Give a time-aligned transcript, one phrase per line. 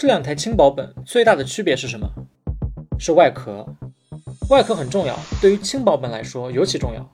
[0.00, 2.08] 这两台轻薄本最大的区别是什么？
[2.98, 3.66] 是外壳。
[4.48, 7.06] 外壳很重要，对于轻薄本来说尤其重要。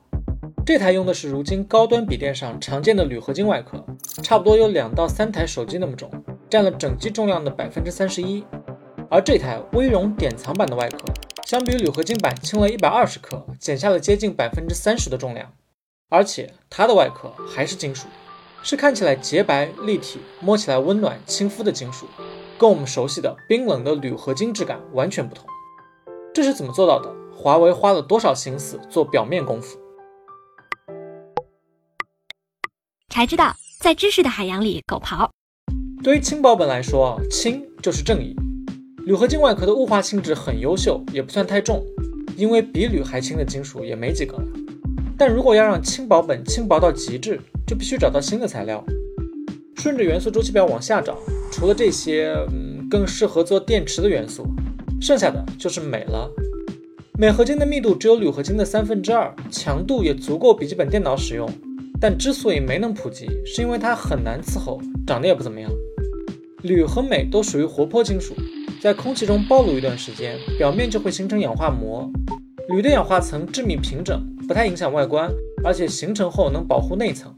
[0.64, 3.84] 这台用的是如今高端笔电上常见的铝合金外壳，
[4.22, 6.08] 差不多有两到三台手机那么重，
[6.48, 8.44] 占了整机重量的百分之三十一。
[9.10, 10.98] 而这台微绒典藏版的外壳，
[11.44, 15.52] 相比铝合金版轻了一百二十克，减下了接近百分之三十的重量。
[16.08, 18.06] 而且它的外壳还是金属，
[18.62, 22.06] 是看起来洁白立体、摸起来温暖亲肤的金属，
[22.58, 25.46] 跟我们熟悉的冰冷的铝合金质感完全不同。
[26.34, 27.14] 这是怎么做到的？
[27.34, 29.78] 华为花了多少心思做表面功夫？
[33.10, 35.28] 才知道，在知识的海洋里狗刨。
[36.02, 38.34] 对于轻薄本来说，轻就是正义。
[39.04, 41.84] 铝合金外壳的雾化性质很优秀，也不算太重，
[42.36, 44.44] 因为比铝还轻的金属也没几个了。
[45.18, 48.84] 但如果要让轻薄本轻薄到极致，就必须找到新的材料。
[49.76, 51.16] 顺着元素周期表往下找，
[51.52, 54.46] 除了这些，嗯，更适合做电池的元素，
[55.00, 56.30] 剩下的就是镁了。
[57.18, 61.48] 镁合金的密度只有铝合金的三分之二，强度也足够笔记本电脑使用。
[61.98, 65.70] 但之所以没能普及，是因为它很难伺候，长得也不怎么样。
[66.62, 68.34] 铝和镁都属于活泼金属，
[68.82, 72.10] 在空气中暴露一段时间，表面就会形成氧化膜。
[72.68, 75.30] 铝的氧化层致密平整，不太影响外观，
[75.64, 77.32] 而且形成后能保护内层。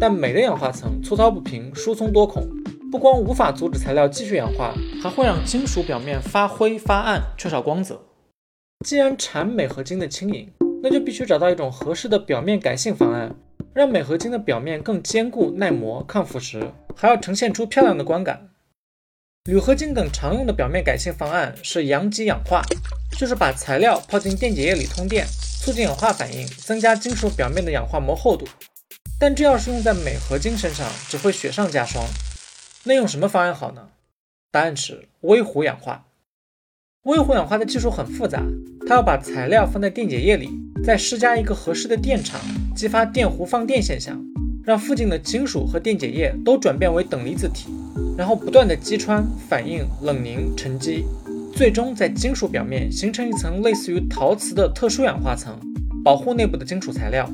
[0.00, 2.46] 但镁的氧化层粗糙不平，疏松多孔，
[2.90, 8.00] 不光无法阻止材料继续氧化，还会让金属表面发灰发暗，缺少光泽。
[8.84, 13.34] 既然产镁合金的轻盈，那就必须找到一种合适的表面改性方案，
[13.72, 18.50] 让镁合金的表面更坚固、耐磨、抗腐蚀，还要呈现出漂亮的观感。
[19.44, 22.62] 铝合金等常用的表面改性方案是阳极氧化，
[23.18, 25.26] 就是把材料泡进电解液里通电，
[25.62, 28.46] 促进氧化反应，增加金属表面的氧化膜厚度。
[29.24, 32.04] 但这要是用在镁合金身上，只会雪上加霜。
[32.82, 33.88] 那用什么方案好呢？
[34.52, 36.04] 答案是微弧氧化。
[37.04, 38.42] 微弧氧化的技术很复杂，
[38.86, 40.50] 它要把材料放在电解液里，
[40.84, 42.38] 再施加一个合适的电场，
[42.76, 44.22] 激发电弧放电现象，
[44.62, 47.70] 让附近的金属和电解液都转变为等离子体，
[48.18, 51.06] 然后不断的击穿、反应、冷凝、沉积，
[51.56, 55.58] 最终在金属表面形成一层类似于陶瓷的特殊氧化层，
[56.04, 57.26] 保护内部的金属材料。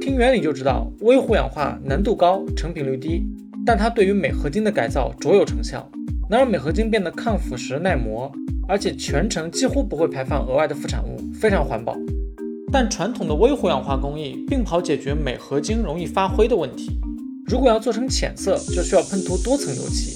[0.00, 3.24] 听原理就知道，微弧氧化难度高，成品率低，
[3.64, 5.90] 但它对于镁合金的改造卓有成效，
[6.30, 8.30] 能让镁合金变得抗腐蚀、耐磨。
[8.68, 11.96] 而且全程几乎不会排放额外的副产物，非常环保。
[12.72, 16.98] 但传统的微弧氧化工艺并不好解决镁合金容易发灰的问题。
[17.46, 20.10] 如果要做成浅色，就需要喷涂多层油漆，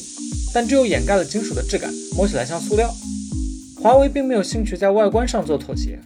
[0.52, 2.90] 但这又掩盖了金属的质感，摸起来像塑料。
[3.80, 6.00] 华为并没有兴趣在外观上做妥协，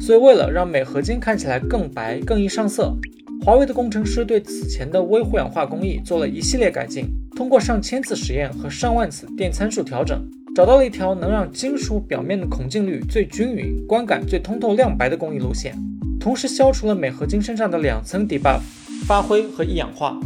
[0.00, 2.96] 所以为了让镁合金看起来更白、更易上色，
[3.42, 10.22] 华为的工程师对此前的微互氧化工艺做了一系列改进，通过上千次实验和上万次电参数调整。
[10.54, 15.74] 找到了一条能让金属表面的孔径率最均匀、观感最通透亮白的工艺路线，
[16.18, 18.60] 同时消除了镁合金身上的两层 debuff
[19.06, 20.20] 发灰和易氧化。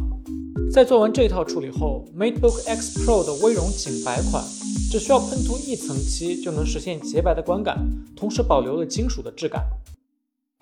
[0.72, 4.42] 在做完这套处理后，MateBook X Pro 的微绒仅白款
[4.91, 7.78] 只需要喷涂一层漆就能实现洁白的观感，
[8.16, 9.62] 同时保留了金属的质感。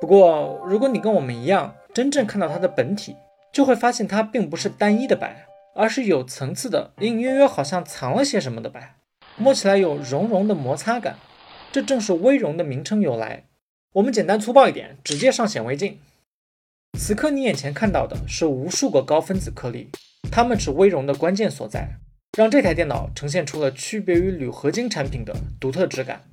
[0.03, 3.15] 不过，如果你跟我们一样，真正看到它的本体，
[3.53, 5.47] 就会发现它并不是单一的白，
[5.77, 8.97] 而是有层次的，隐隐约约好像藏了些什么的白。
[9.37, 11.19] 摸起来有绒绒的摩擦感，
[11.71, 13.45] 这正是微绒的名称由来。
[13.93, 16.01] 我们简单粗暴一点，直接上显微镜。
[16.99, 19.91] 此刻你眼前看到的是无数个高分子颗粒，
[20.33, 22.01] 它们是微绒的关键所在，
[22.37, 26.25] 让这台电脑呈现出了区别于铝合金产品的独特质感。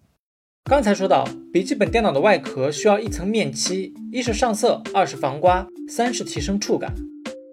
[0.69, 6.93] 刚才说到，笔记本电脑的外壳需要一层面漆，一是上色，二是防刮，三是提升触感。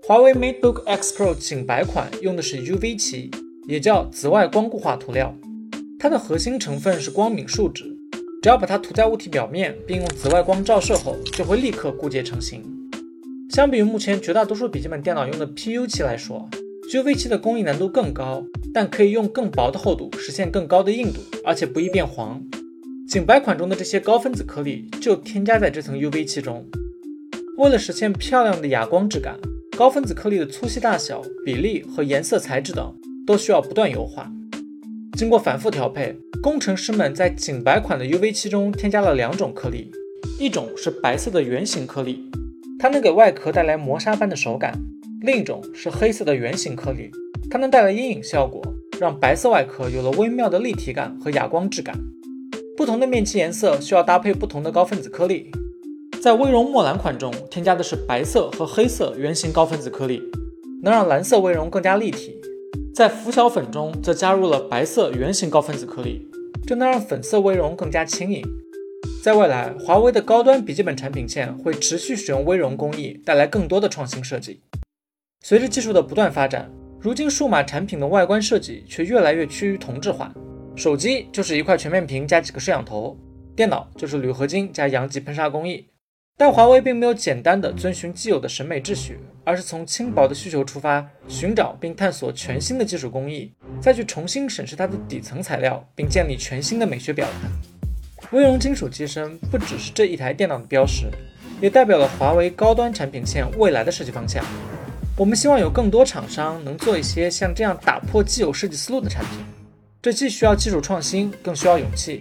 [0.06, 3.31] 华为 MateBook X Pro 仅白款用的是 UV 漆。
[3.66, 5.34] 也叫紫外光固化涂料，
[5.99, 7.84] 它的核心成分是光敏树脂，
[8.43, 12.62] 只要把它涂在物体表面，并用紫外光照射后，就会立刻固结成型。
[13.50, 16.49] 相比于目前绝大多数笔记本电脑用的 PU 漆来说
[16.93, 22.41] ，UV 漆的工艺难度更高，但可以用更薄的厚度实现更高的硬度，而且不易变黄。
[23.08, 26.64] 仅白款中的这些高分子颗粒就添加在这层 UV 漆中，
[27.58, 29.37] 为了实现漂亮的哑光质感，
[29.76, 32.94] 高分子颗粒的粗细大小、比例和颜色材质等。
[33.26, 34.31] 都需要不断优化。
[35.19, 39.91] 经过反复调配，工程师们在仅白款的 UV 漆中添加了两种颗粒，
[40.38, 42.31] 一种是白色的圆形颗粒，
[42.79, 44.73] 它能给外壳带来磨砂般的手感；
[45.23, 47.11] 另一种是黑色的圆形颗粒，
[47.50, 48.62] 它能带来阴影效果，
[49.00, 51.99] 让白色外壳有了微妙的立体感和哑光质感。
[52.76, 55.50] 不同的面漆颜色需要搭配不同的高分子颗粒，
[56.20, 60.23] 在微绒墨蓝款中添加的是白色和黑色圆形高分子颗粒，
[60.82, 62.38] 能让蓝色微绒更加立体。
[62.94, 66.28] 在拂晓粉中则加入了白色圆形高分子颗粒，
[66.67, 68.44] 这能让粉色微绒更加轻盈。
[69.22, 74.61] 在未来，华为的高端笔记本产品线会持续使用微绒工艺，带来更多的创新设计。
[75.43, 76.70] 随着技术的不断发展，
[77.00, 80.31] 如今数码产品的外观设计却越来越趋于同质化。
[80.76, 83.17] 手机就是一块全面屏加几个摄像头，
[83.56, 85.87] 电脑就是铝合金加阳极喷砂工艺。
[86.37, 93.50] 但华为并没有简单的遵循既有的审美秩序，而是从轻薄的需求出发，寻找并探索全新的技术工艺，
[93.81, 98.29] 再去重新审视它的底层材料，并建立全新的美学表达。
[98.32, 101.06] 微绒金属机身不只是这一台电脑的标识，
[101.62, 104.44] 也代表了华为高端产品线未来的设计方向。
[105.17, 109.38] 我们希望有更多厂商能做一些像这样打破既有设计思路的产品，
[110.06, 112.20] 这既需要技术创新，更需要勇气。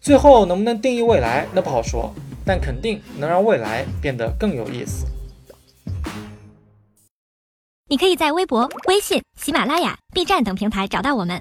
[0.00, 2.12] 最后能不能定义未来，那不好说。
[2.44, 5.06] 但肯定能让未来变得更有意思。
[7.86, 11.40] 你可以在微博、微信、喜马拉雅、B 站等平台找到我们。